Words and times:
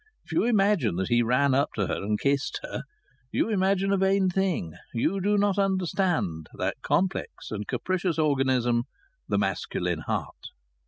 If 0.25 0.31
you 0.31 0.45
imagine 0.45 0.95
that 0.95 1.09
he 1.09 1.21
ran 1.21 1.53
up 1.53 1.73
to 1.75 1.85
her 1.85 1.97
and 1.97 2.19
kissed 2.19 2.59
her 2.63 2.81
you 3.31 3.49
imagine 3.49 3.91
a 3.93 3.97
vain 3.97 4.29
thing; 4.29 4.73
you 4.95 5.21
do 5.21 5.37
not 5.37 5.59
understand 5.59 6.47
that 6.57 6.81
complex 6.81 7.51
and 7.51 7.67
capricious 7.67 8.17
organism, 8.17 8.85
the 9.29 9.37
masculine 9.37 9.99
heart. 10.07 10.47